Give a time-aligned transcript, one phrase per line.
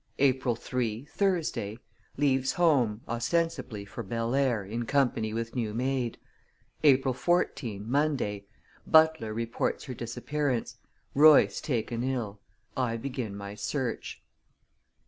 [0.17, 1.77] April 3, Thursday
[2.17, 6.17] Leaves home, ostensibly for Belair, in company with new maid.
[6.83, 8.47] April 14, Monday
[8.87, 10.79] Butler reports her disappearance;
[11.13, 12.41] Royce taken ill;
[12.75, 14.23] I begin my search.